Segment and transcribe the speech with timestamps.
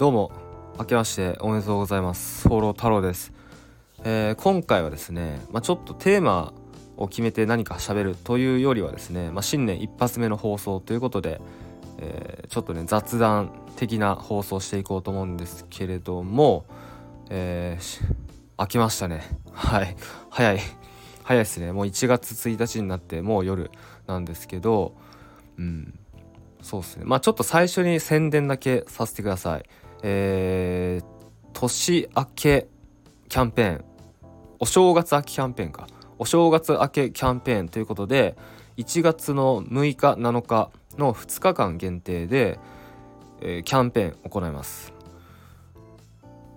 [0.00, 0.32] どうも
[0.78, 2.48] 明けましておめでとうございます。
[2.48, 3.34] ソロ太郎です、
[4.02, 6.54] えー、今回はですね、まあ、ちょっとテーマ
[6.96, 11.42] を決めて何か喋るというよりはですね、まあ、新年一発目の放送ということで、
[11.98, 16.64] えー、ちょっとね雑談的な放送していこうと思うんですけれども、
[17.28, 18.14] えー、
[18.58, 19.20] 明けましたね。
[19.52, 19.94] はい。
[20.30, 20.60] 早い。
[21.24, 21.72] 早いですね。
[21.72, 23.70] もう1月1日になってもう夜
[24.06, 24.94] なんですけど
[25.58, 25.92] うん。
[26.62, 27.04] そうですね。
[27.04, 29.66] まあちょっと最初に宣伝だけさせてください。
[30.02, 31.04] えー、
[31.52, 32.68] 年明け
[33.28, 33.84] キャンペーン。
[34.58, 35.86] お正月明けキャンペーンか。
[36.18, 38.36] お正月明けキャンペーンということで
[38.76, 42.58] 1月の6日7日の2日間限定で、
[43.40, 44.92] えー、キャンペーン行います。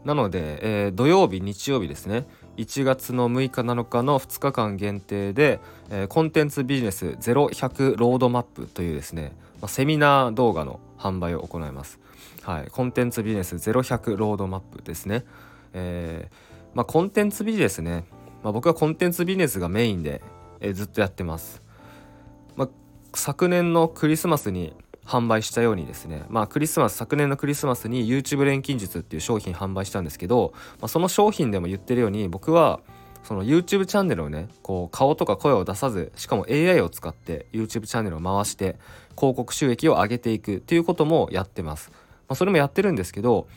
[0.06, 2.28] なので、えー、土曜日日曜日ですね。
[2.58, 9.32] 1月の6日7日の2日間限定で、えー、コンテンツビジネス0100ロードマップというですね、
[9.62, 12.00] まあ、セミナー動画の販売を行います。
[12.44, 15.24] はい、コンテンツビジネス0100ロードマップですね。
[15.72, 16.36] えー、
[16.76, 18.04] まあ、コンテンツビジネスね、
[18.44, 20.22] まあ、僕はコンテンツビジネスがメインで、
[20.60, 21.62] えー、ずっとやってます。
[22.58, 22.70] まあ、
[23.14, 32.80] 昨年のクリスマスに販売したようにですねまあクリスマス昨年のクリスマスに YouTube 錬金術っていう商品販売したんですけど、まあ、その商品でも言ってるように僕は
[33.24, 38.78] その YouTube チャンネルをねこう顔とか声を出さずしかも AI を使って YouTube チャンネルを回して
[39.18, 41.92] 広告収益を上げていくっていうこともやってます、
[42.28, 43.48] まあ、それもやってるんですけど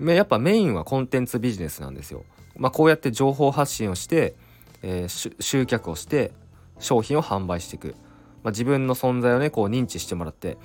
[0.00, 2.24] やっぱメインはコンテンツビジネスなんですよ、
[2.56, 4.34] まあ、こうやって情報発信をして、
[4.82, 6.32] えー、集客をして
[6.78, 7.94] 商品を販売していく。
[8.42, 10.58] まあ、自分の存在をねこう認知してもらって、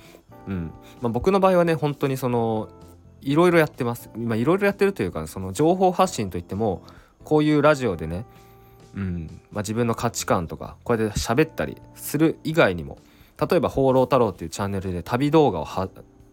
[0.48, 0.72] うん。
[1.00, 2.68] まあ、僕の場合はね本当にその
[3.20, 4.10] いろいろやってます。
[4.16, 6.82] 今いろいろやってるというかその情報発信といっても
[7.22, 8.26] こういうラジオでね、
[8.96, 9.40] うん。
[9.52, 12.98] まあ、自分の価値観とかこうやって喋ったりする以外にも
[13.40, 15.66] 例えば「放浪太郎」っていうチャンネルで旅動画を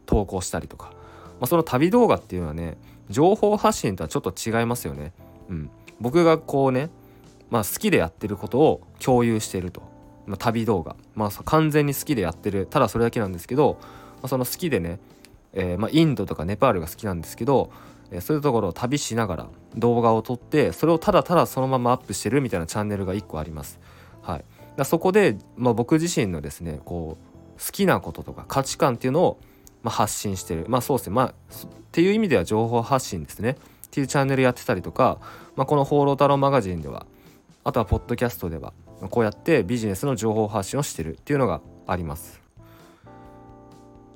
[0.07, 0.93] 投稿したりとか、
[1.39, 2.77] まあ、その旅動画っていうのはね
[3.09, 5.13] 情報発信とはちょっと違いますよね。
[5.49, 5.69] うん、
[5.99, 6.89] 僕がこうね、
[7.49, 9.81] まあ、好きでやってることを共有してると。
[10.25, 12.65] まあ、旅動画、まあ、完全に好きでやってる。
[12.65, 14.99] ただそれだけなんですけど、まあ、その好きでね、
[15.53, 17.71] えー、まあ、インドとかネパールが好きなんですけど、
[18.11, 23.79] えー、そういうところを旅しながら動画を撮ってそれをただただそのままアップしてるみたいなチャンネルが1個あります。
[24.21, 24.45] はい、
[24.75, 29.39] だそこで、まあ、僕自身のですねこう好きなこととか価値観っていうのを、
[29.85, 30.65] まあ、発信してる。
[30.67, 31.13] まあそうですね。
[31.13, 31.31] まあっ
[31.91, 33.51] ていう意味では情報発信ですね。
[33.51, 35.19] っていうチャンネルやってたりとか、
[35.55, 37.05] まあ、この「放浪太郎マガジン」では
[37.63, 38.73] あとはポッドキャストでは
[39.11, 42.41] こうやってビジネスの情報発信をしてるっていうのがあります。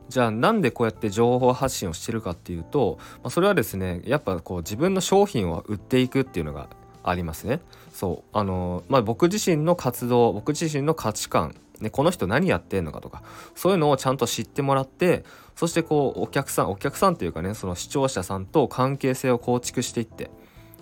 [0.09, 6.67] じゃあなんでこうやって情報発信をしてるかっていうと、まあ、それはですねやっぱこう自分の商品を売っていくっていうのが
[7.03, 7.61] ありますね。
[7.93, 8.37] そう。
[8.37, 13.23] あのまあ僕自身の活動僕自身の価値観ね、この人何やってんのかとか
[13.55, 15.23] そういうのをちゃんと知ってもらって
[15.55, 20.29] そしてこうお客さんお客さんっていうかねその視聴者さんと関係性を構築していって、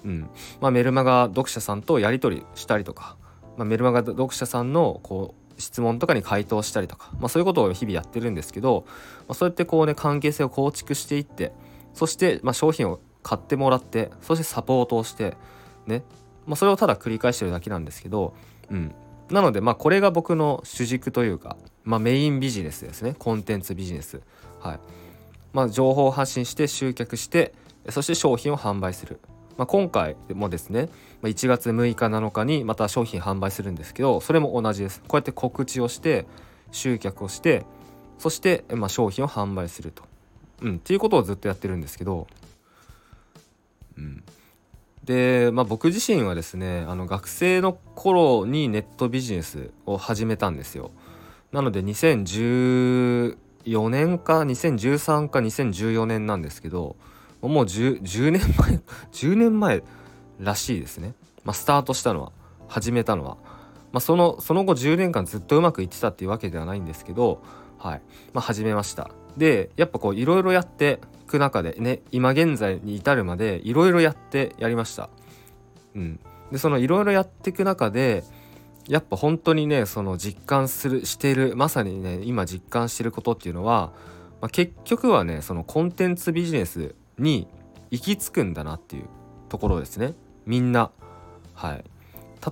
[0.04, 0.30] うん。
[0.60, 3.16] まあ、メルマガ読者さんとやり取りしたりとか
[3.58, 8.86] まあ、メルマガ読者さんのこう質問とかに回答したりとか、まあ、そういうことを日々やってるんですけど、
[9.22, 11.52] まあ、そうやってこうね関係性を構築していって
[11.94, 15.36] そしてま商品を買ってもらってそしてサポートをして
[15.88, 16.04] ね、
[16.46, 18.34] まあ、それをただ繰り返してるだけなんですけど、
[18.70, 18.94] うん、
[19.30, 23.16] なのでまあこれが僕の主軸というか、まあ、メインビジネスですね。
[23.18, 24.22] コンテンツビジネス。
[24.60, 24.80] はい。
[25.54, 27.54] まあ情報を発信して集客して
[27.90, 29.20] そして商品を販売する。
[29.58, 30.88] まあ、今回もですね
[31.24, 35.02] 1月6日7日にまた商品販売するんですけどそれも同じです。
[35.08, 36.28] こうやって告知をして
[36.72, 37.66] 集客をして
[38.20, 40.04] そして、まあ、商品を販売すると、
[40.62, 42.28] うん、っていうことをずっとやってるんですけど、
[43.98, 44.24] うん、
[45.08, 50.92] で、まあ、僕自身はですねあの学生の頃にネットビジネスを始めたんですよ。
[51.52, 53.36] なので2014
[53.90, 56.98] 年か2013か2014年なんですけど
[57.42, 58.82] もう 10, 10年前
[59.14, 59.82] 10年前
[60.40, 62.34] らしいですね、まあ、スタートしたのは
[62.68, 63.38] 始めたのは、
[63.94, 67.42] まあ、そのその後10年間ずっとうまくいってたっていうわけではないんですけど
[67.78, 68.02] はい。
[68.34, 69.12] まあ、始めました。
[69.38, 75.10] でやっぱこういろいろやっていく中でね今現在に至るまでいろいろやってやりました。
[75.96, 76.20] うん。
[76.52, 78.24] でそのいろいろやっていく中で
[78.88, 83.92] やっぱ本当にねその実感するしているまさにね今実感してることっていうのは、
[84.42, 87.48] まあ、結局はねそのコンテンツビジネスに
[87.92, 89.06] 行き着くんだなっていう
[89.50, 90.14] ところですね。
[90.46, 90.92] みんな。
[91.54, 91.84] はい。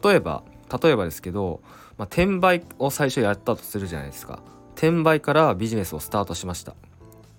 [0.04, 0.44] 例えば
[0.82, 1.62] 例えばですけど、
[1.98, 4.40] まあ、転売を最初やったとするじゃないですか。
[4.76, 6.76] 転売からビジネスをスタートしました。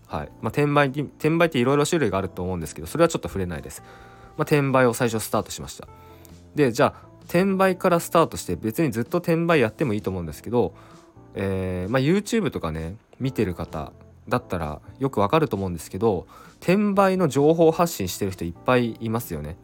[0.07, 0.29] はい。
[0.41, 3.83] まあ、転売転売っていろいろ種類があると思うんですけどそれはちょっと触れないです、
[4.37, 5.89] まあ、転売を最初スタートしました。
[6.55, 10.75] でじゃあ転売からスタートして別にずっと転売やってもいいと思うんですけど、
[11.35, 13.93] えーまあ、YouTube とかね見てる方
[14.29, 16.27] だったらよくわかると思うんですけど
[16.61, 19.57] 転売の情報発信してる人いっぱいいますよね。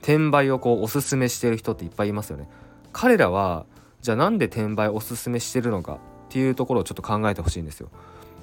[0.00, 2.48] 転売をこうおすすめしてる人っていっぱいいますよね。
[2.92, 3.66] 彼らは
[4.00, 5.98] じゃあなんで転売おすすめしてるのか
[6.28, 7.88] っていうところをちょっと考えてほしいんですよ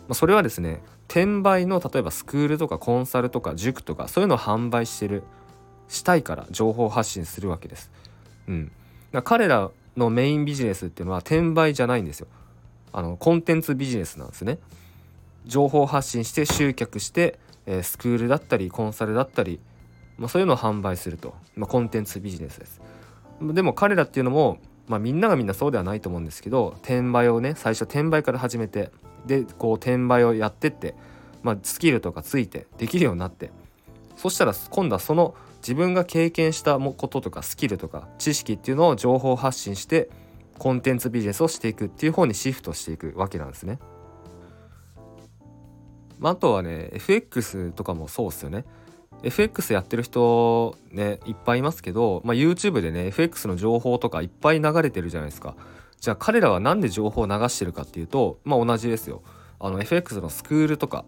[0.08, 5.24] まそれはですね転売の例えばスクールとかコンサルとか塾とかそういうのを販売してる
[5.88, 7.92] したいから情報発信するわけです。
[8.48, 8.72] うん、
[9.12, 12.28] だ彼らのメインビジネスっていうのは転売じゃないんですよ。
[12.92, 14.60] あのコンテンツビジネスなんですね。
[15.46, 19.60] 情報発信して集客して、えー、スクールだったりコンサルだったり、
[20.18, 22.82] まあ、そういうのを販売すると、まあ、コンテンツビジネスです。
[23.42, 28.92] でも彼らっていうのも、まあ、みんながみんなそうではないと思うんですけど転売をね最初転売から始めて
[29.26, 30.96] でこう転売をやってって、
[31.42, 33.52] まあ、スキルとかついてできるようになって
[34.16, 40.10] そしたら今度はその自分が経験したこととかスキルとか知識っていうのを情報発信して
[40.60, 43.80] コンテンツビジネスをしていくっていう方にシフトしていくわけなんですね。
[46.20, 48.64] まあ、あとはね FX とかもそうっすよね。
[49.25, 55.56] FX やってる人ねいっぱいいますけど、まあ、YouTube でね FX の情報とかいっぱい流れてるじゃないですか。
[56.00, 59.24] じゃあ彼らは何で情報を流してるかっていうとまあ同じですよ。
[59.60, 61.06] あの FX のスクールとか、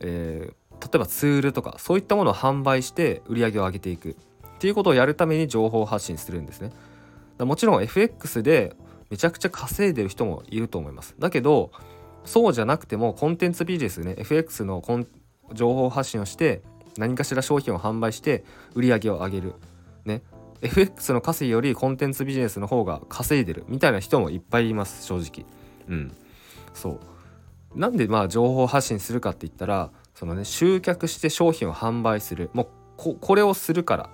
[0.00, 4.14] えー、例えばツールとかそういったものを販売して売り上げを上げていくっ
[4.58, 6.72] ていうことをやるために情報発信するんですね。
[7.38, 8.74] もちろん FX で
[9.10, 11.14] めちゃくちゃ稼いでる人もいると思います。
[11.20, 11.70] だけど
[12.24, 14.82] そうじゃなくてもコンテンツビジネスね FX の
[15.52, 16.62] 情報発信をして
[16.96, 18.44] 何かしら商品を販売して
[18.74, 19.54] 売り上げを上げる。
[20.04, 20.22] ね。
[20.62, 25.46] FX の稼ぎよりコンテンツビジネスの方が稼いでるみたいな人もいっぱいいます正直。
[25.88, 26.12] うん。
[26.74, 27.00] そう。
[27.74, 32.50] なんでまあ情報発信するかって言ったらそのね集客して商品を販売する。
[32.52, 34.10] もうここれをするから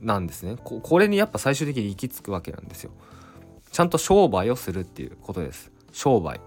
[0.00, 0.56] なんですね。
[0.62, 2.90] ここれにやっぱ最終的に行き着くわけなんですよ。
[3.70, 5.70] ちゃんと商売をするっていうことです。
[5.92, 6.40] 商売。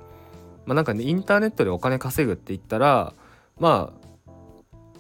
[0.66, 3.14] まあなんかねインターネットでお金稼ぐって言ったら
[3.60, 4.05] まあ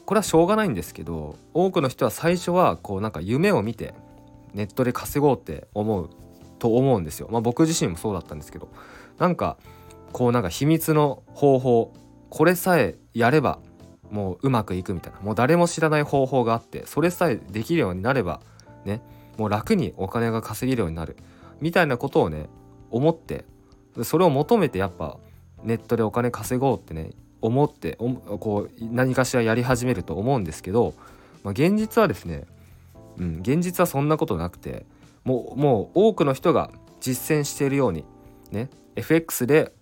[0.05, 3.93] これはしょうがないんですけど多くの人は最初はこうなんか夢を見て
[4.53, 6.09] ネットで稼ごうって思う
[6.59, 7.27] と思うんですよ。
[7.29, 8.69] まあ、僕自身もそうだったんですけど
[9.17, 9.57] なんか
[10.13, 11.93] こうなんか秘密の方法
[12.29, 13.59] これさえやれば
[14.09, 18.41] もううまくいくみたいなもう誰も知らない方法があってそれさえできるようになれば
[18.85, 19.01] ね
[19.37, 21.17] もう楽にお金が稼げるようになる
[21.59, 22.47] みたいなことをね
[22.91, 23.45] 思って
[24.03, 25.17] それを求めてやっぱ
[25.63, 27.11] ネットでお金稼ごうってね
[27.45, 27.97] 思って
[28.39, 30.93] こう何かしらやり始めると思うんですけど、
[31.43, 32.45] まあ、現実はですね、
[33.17, 34.85] うん、現実はそんなことなくて
[35.23, 38.05] もうもう多くの人が実践しているように
[38.51, 39.73] ね FX で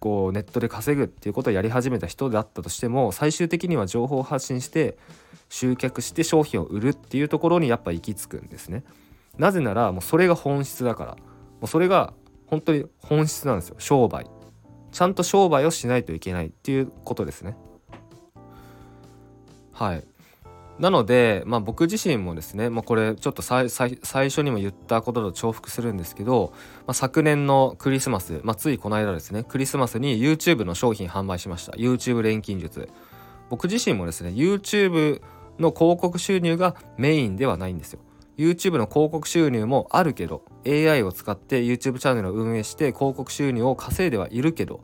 [0.00, 4.98] こうネットで稼ぐっていうことをやり始めた人であったとしても最終的には情報発信して
[5.48, 8.84] 集客して商品を売るっていうところにやっぱ行き着くんですね。
[9.38, 11.12] なぜならもうそれが本質だから。
[11.12, 11.20] も
[11.62, 12.12] うそれが
[12.46, 13.76] 本当に本質なんですよ。
[13.78, 14.26] 商売。
[14.94, 17.56] ちゃんと商売をしないといけないっていうことですね。
[19.72, 20.04] はい。
[20.78, 26.52] なので、まあ、僕自身もですね、まあ、これちょっと最初にも言ったことと重複するんですけど、
[26.86, 31.72] まあ、昨年のクリスマス、まあ、ついこの間ですねクリスマスに YouTube の商品販売しました。
[31.72, 32.88] YouTube 錬金術。
[33.50, 35.22] 僕自身もですね YouTube
[35.58, 38.00] の広告収入がメインではないんですよ。
[38.36, 44.80] YouTube の広告収入もあるけど AI を使って YouTube チャンネルを運営して広告収入を稼いではいるけど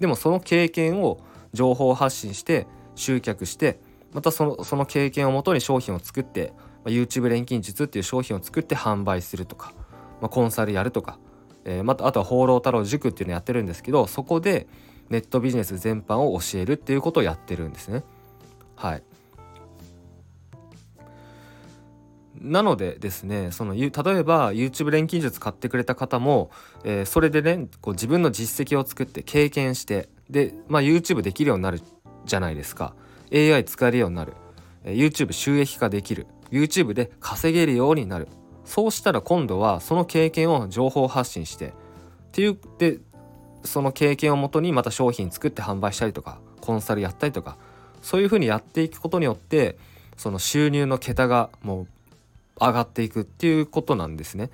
[0.00, 1.20] でもその経験を
[1.52, 3.80] 情報発信して集客して
[4.12, 9.72] またそのその経験をもとに商品を作って、まあ、YouTube 錬金術っていう商品を作って販売するとか、
[10.20, 11.18] まあ、コンサルやるとか、
[11.64, 14.66] えー、またあとは放浪太郎塾っていうのやってるんですけどそこで
[15.10, 18.02] ネットビジネス全般を教えるっていうことをやってるんですね。
[18.74, 19.02] はい
[22.40, 26.50] なのでですねその例えば YouTube 錬金術買ってくれた方も、
[26.84, 31.80] えー、それでねこう自分の実績を作って経験してで、まあ、YouTube できるようになる
[32.24, 32.94] じゃないですか。
[33.32, 34.34] AI 使えるようになる、
[34.84, 36.26] えー、YouTube 収益化できる。
[36.50, 38.28] YouTube で稼げるようになる。
[38.64, 41.72] そうしたら今度はその経験を情報発信してっ
[42.32, 42.98] ていうで
[43.64, 47.56] その経験をもとにまた商品作って販売したりとかコンサルやったりとか
[48.02, 49.78] そういうふうにやっていくことによって
[50.16, 51.86] その収入の桁がもう
[52.60, 54.50] 上がっていくっていうことなんですね。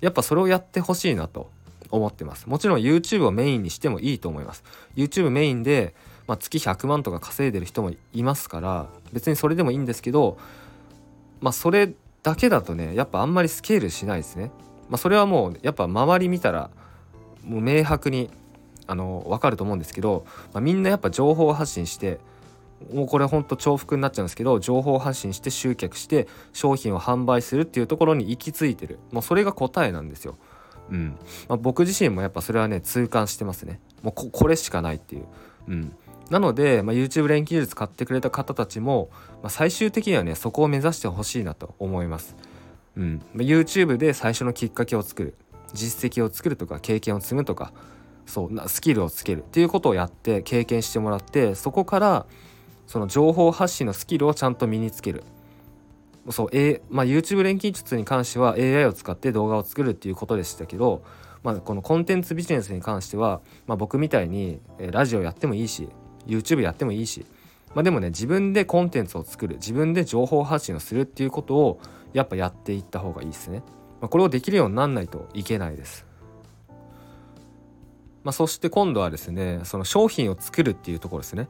[0.00, 1.50] やっぱそれをやってほしいなと
[1.90, 2.48] 思ってます。
[2.48, 4.64] もちろん YouTube をメインにしてもいいと思います。
[4.96, 5.94] YouTube メインで、
[6.26, 10.38] まあ、月100万とか稼いでる人もいますから別にそれでもいいんですけど
[11.40, 11.92] まあそれ
[12.22, 14.50] だけだとねやっぱあんまりスケールしないですね。
[14.88, 16.70] まあ、それはもうやっぱ周り見たら
[17.44, 18.30] もう明白に
[18.86, 22.18] あの分かると思うんですけど、まあ、みんなやっぱ情報発信して
[22.92, 30.36] もうこれほんと重複になっちゃうんですけど情報発信して集客して商品を販売するっていうところに行き着いてるもうそれが答えなんですよ。
[30.90, 31.16] うん
[31.48, 33.80] まあ、僕自身もやっぱそれはね痛感してますね。
[34.02, 35.26] もうこれしかないっていう。
[35.68, 35.94] うん、
[36.30, 39.08] なので、まあ、YouTube 連携術買ってくれた方たちも、
[39.42, 42.34] まあ、最終的にはねそこを目指してほしいなと思います。
[42.96, 45.34] うん、YouTube で最初のきっかけを作る
[45.72, 47.72] 実績を作るとか経験を積むとか
[48.26, 52.26] そうなスキルをつけるっていうことをやって経験してもらってそこから
[52.90, 55.22] その情報発信のスキルをちゃんと身につける
[56.30, 61.04] そう、A まあ、YouTube 錬金術に関しては AI を使って動画を作るっていうことでしたけど、
[61.44, 65.88] まあ、このコンテンツビジネスに関しては、まあ、僕みたいにラジオやってもいいし
[66.26, 67.24] YouTube やってもいいし、
[67.76, 71.80] まあ、でもね自分でコンテンツを作る自分で情報発信をするっていうことを
[72.12, 73.62] やっぱやっていった方がいいですね。
[74.00, 76.06] まあ、これをできるようになんないといけないです。
[78.24, 81.46] まあ、そして今度はですねその商品を作るっていうところですね。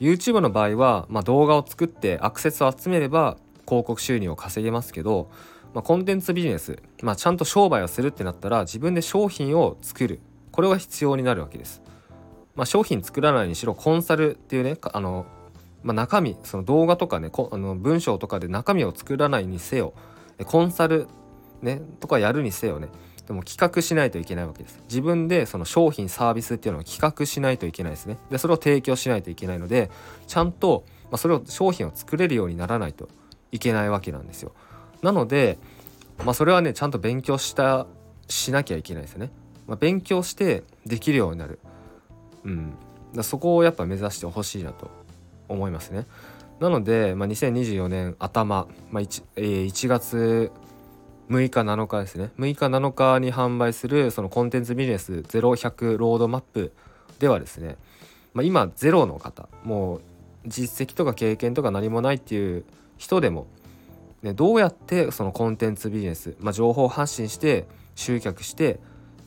[0.00, 3.36] YouTube の場合は、まあ、動画を作ってアクセスを集めれば
[3.66, 5.30] 広告収入を稼げますけど、
[5.74, 10.20] まあ、コンテンツビジネス、まあ、ちゃんと商売をするってなったら自分で商品を作る
[10.52, 11.82] これが必要になるわけです。
[12.56, 15.26] まあ、商品作らないにしろコンサルっていうねあの、
[15.84, 19.94] まあ、中身その動画とかねあの文章とかで中身を作らないにせよ
[20.44, 21.06] コンサル、
[21.62, 22.88] ね、とかやるにせよね
[23.28, 24.80] でも企画しないといけないわけです。
[24.88, 28.16] 自分でその商品サービスっていうのを企画しないといけないですね。
[28.30, 29.90] でそれを提供しないといけないので
[30.26, 33.10] ちゃんと、まあ、それを商品を作れるようにならないと
[33.52, 34.52] いけないわけなんですよ。
[35.02, 35.58] なので、
[36.24, 37.86] まあ、それはねちゃんと勉強した
[38.28, 39.30] しなきゃいけないですよね、
[39.66, 41.58] まあ、勉強してできるようになる。
[42.44, 42.72] うん。
[43.14, 44.90] だそこをやっぱ目指してほしいなと
[45.48, 46.06] 思いますね。
[46.60, 50.50] なので、まあ、2024年頭、まあ 1, えー、1月
[51.28, 52.30] 6日7日ですね。
[52.38, 56.72] 6日7日に販売するそのコンテンツビジネス0100ロードマップ
[57.18, 57.76] ではですね、
[58.32, 59.48] まあ、今ゼロの方。
[59.62, 60.00] もう
[60.46, 62.64] 実績とか経験とか何もないっていう
[62.96, 63.46] 人でも、
[64.22, 68.80] ね、どうやってそのコンテンツビジネス、まあ、情報発信して集客して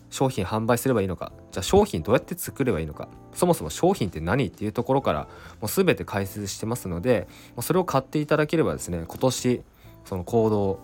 [0.10, 1.32] 商品販売すればいいのか。
[1.52, 3.10] じゃあ商品どうやって作ればいいのか。
[3.34, 5.28] そもそも商品って何っていうところから
[5.62, 7.30] もう全て解説してますので
[7.62, 9.62] それを買っていただければですね今年
[10.06, 10.80] その行動、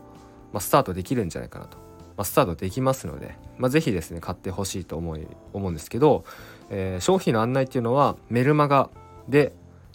[0.53, 6.25] まあ、スタートできるんじゃないかなと、まあ、スタートできますので、まあ、ぜひですね買ってほしいと思い思うんですけど、
[6.69, 8.89] えー、商品の案内っていうのはメルマガ
[9.27, 9.53] で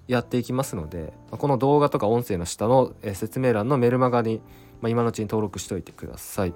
[0.09, 4.41] やっていきますのでこの動画とか音声の下の説明欄のメルマガに、
[4.81, 6.55] まあ、今のうちに登録しておいてください。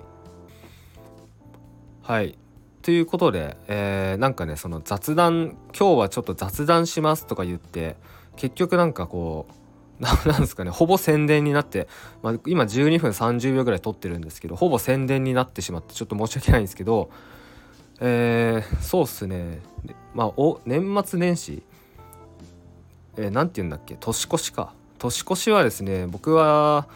[2.02, 2.38] はい
[2.82, 7.96] ということで、えー、なんかねその雑談今日はちょっと雑談しますとか言って
[8.36, 9.52] 結局なんかこう
[10.26, 10.70] なんですかね。
[10.70, 11.88] ほぼ宣伝になって、
[12.22, 17.10] まあ、今12分30秒ぐらい撮ってるんですけどほぼ宣伝になってしまってちょっと申し訳ないんですけど
[18.00, 19.60] えー、そうっすね。
[20.14, 21.62] まあお年末年始
[23.16, 23.96] えー、て言うんだっけ？
[23.98, 24.74] 年越しか。
[24.98, 26.86] 年越しはですね僕は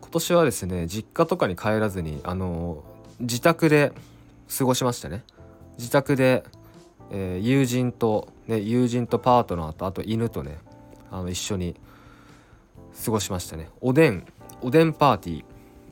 [0.00, 2.82] 今年はですね実家とかに帰らずにあの
[3.20, 3.92] 自宅で
[4.56, 5.24] 過ごしましたね。
[5.78, 6.44] 自宅で、
[7.10, 10.58] えー、友人と、ね、友人とパートナーとあと犬とね
[11.10, 11.74] あの一緒に
[13.04, 13.68] 過ごしましたね。
[13.80, 14.24] おでん
[14.62, 15.44] おでんパーティ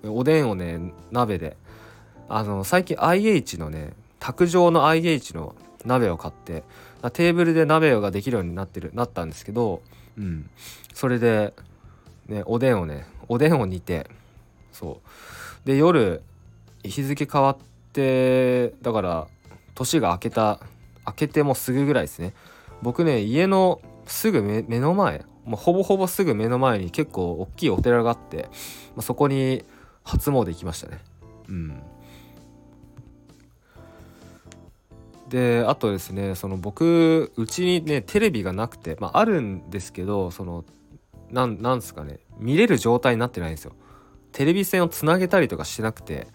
[0.02, 0.11] ー。
[0.11, 1.57] おでんをね鍋で。
[2.28, 6.62] あの最近 IH のね卓上の IH の鍋を買って
[7.12, 9.81] テーブルで鍋ができるようになってるなったんですけど、
[10.19, 10.50] うん、
[10.93, 11.55] それで、
[12.26, 14.07] ね、おでんをねおでんを煮て
[14.73, 15.00] そ
[15.64, 15.67] う。
[15.67, 16.23] で夜
[16.85, 17.57] 日付変わっ
[17.93, 19.26] てだから
[19.75, 20.61] 年が明けた
[21.07, 22.35] 明けてもすぐぐらいですね。
[22.83, 28.49] 僕ね家のすぐ目の前もうほぼほぼすぐ目の前に結構大きいお寺があって、
[28.95, 29.64] まあ、そこに
[30.05, 31.00] 初詣行きましたね。
[31.49, 31.83] うん。
[35.31, 40.64] であとですねその僕うちにねテレビがなくて、まあ、あるんですけどその
[41.31, 43.73] なんなんすかね見れる状態になってないんですよ。
[44.33, 46.26] テレビ線をつなげたりとかしなくて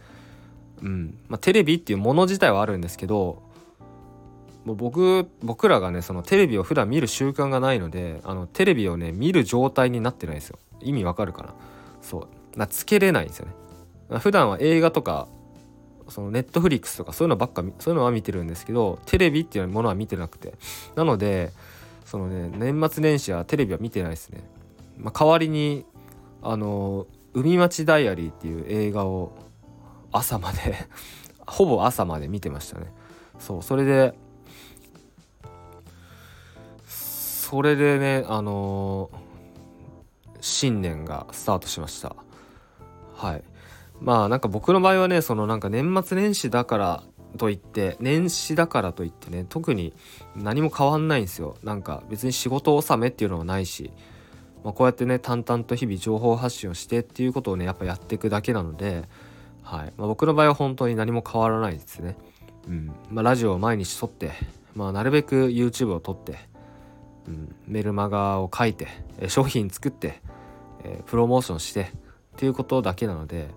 [0.82, 1.20] うん。
[1.28, 3.43] まあ、テレビっていうもの自体はあるんですけど
[4.66, 10.60] もう僕僕らがねそのテレビを普段見る習慣がないのであのテレビをね見る状態になってないんですよ。
[10.82, 11.54] 意味わかるかな？
[12.02, 12.20] そ
[12.56, 12.60] う。
[12.60, 13.48] なつけれないんですよ
[14.10, 14.20] ね。
[14.20, 15.28] 普段は映画とか
[16.08, 20.54] そのネットフリックスとかそういうのばっかそういうのは見てるんですけどテレビっていうものは見てなくて。
[20.96, 21.52] なので
[22.06, 24.44] そのね年末年始はテレビは見てないですね、
[24.98, 25.86] まあ、代わりに
[26.44, 29.32] あの「海町ダイアリー」っていう映画を
[30.12, 30.76] 朝まで
[31.48, 32.94] ほぼ朝まで見てましたね。
[33.40, 33.64] そう。
[33.64, 34.14] それで
[37.54, 42.16] それでねあのー、新年がスタートしました。
[43.14, 43.44] はい。
[44.02, 47.04] まあなんか僕の場合はねそのなんか年末年始だから
[47.38, 49.94] といって年始だからといってね特に
[50.36, 51.56] 何も変わんないんですよ。
[51.62, 53.92] なんか別に仕事納めっていうのはないし、
[54.64, 59.04] まあ、こうやってね淡々と日々情報発信をしてっていうことをねやっぱやっていくだけなので、
[59.62, 59.94] はい。
[59.96, 62.18] まあ、僕の場合は本当に何も変わらないですね。
[62.68, 62.92] うん。
[63.12, 64.32] まあ、ラジオを毎日撮って、
[64.74, 66.52] まあ、なるべく YouTube を撮って
[67.28, 68.88] うん、メルマガを書いて
[69.28, 70.22] 商品作って、
[70.84, 71.86] えー、プロモーションしてっ
[72.36, 73.50] ていうことだけなので、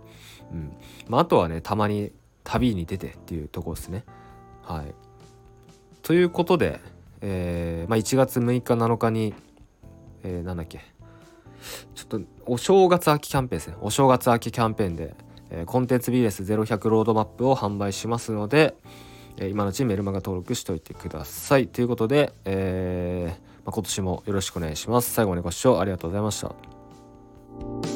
[0.52, 0.72] うん。
[1.08, 2.12] まあ、あとはねたまに
[2.44, 4.04] 旅に出てっていうとこですね。
[4.62, 4.94] はい、
[6.02, 6.80] ということで、
[7.20, 9.34] えーまあ、1月6日7日に、
[10.22, 10.80] えー、なんだっけ。
[11.94, 13.76] ちょっとお正月秋キャンペーンですね。
[13.80, 15.14] お正月秋キャンペーンで、
[15.50, 18.76] えー、コンテンツ BS0100 ロードマップを販売しますので、
[19.38, 21.66] えー、今のうちにメルマガ登録しておいてください。
[21.66, 25.12] ということで、えーま、今年もよろしくお願いします。
[25.12, 27.95] 最後までご視聴ありがとうございました。